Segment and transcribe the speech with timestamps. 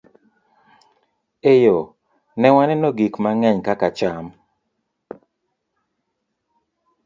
[1.51, 1.77] E yo
[2.39, 4.25] ne waneno gik mang'eny kaka cham